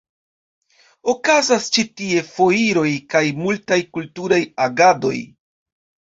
[1.13, 5.15] Okazas ĉi tie foiroj kaj multaj kulturaj agadoj.